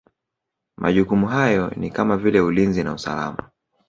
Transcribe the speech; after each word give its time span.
Majukumu 0.77 1.27
hayo 1.27 1.69
ni 1.75 1.89
kama 1.91 2.17
vile 2.17 2.41
Ulinzi 2.41 2.83
na 2.83 2.93
usalama 2.93 3.49